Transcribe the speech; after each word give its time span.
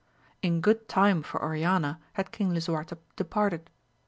In 0.41 0.61
good 0.61 0.89
time 0.89 1.21
for 1.21 1.39
Oriana 1.43 1.99
had 2.13 2.31
King 2.31 2.55
Lisuarte 2.55 2.97
departed. 3.15 3.69